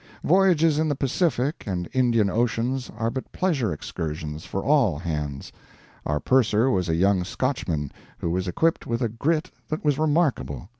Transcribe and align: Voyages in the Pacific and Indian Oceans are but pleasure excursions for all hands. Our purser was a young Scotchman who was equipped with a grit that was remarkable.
Voyages 0.23 0.79
in 0.79 0.89
the 0.89 0.95
Pacific 0.95 1.63
and 1.67 1.87
Indian 1.93 2.27
Oceans 2.27 2.89
are 2.97 3.11
but 3.11 3.31
pleasure 3.31 3.71
excursions 3.71 4.45
for 4.47 4.63
all 4.63 4.97
hands. 4.97 5.51
Our 6.07 6.19
purser 6.19 6.71
was 6.71 6.89
a 6.89 6.95
young 6.95 7.23
Scotchman 7.23 7.91
who 8.17 8.31
was 8.31 8.47
equipped 8.47 8.87
with 8.87 9.03
a 9.03 9.09
grit 9.09 9.51
that 9.69 9.85
was 9.85 9.99
remarkable. 9.99 10.69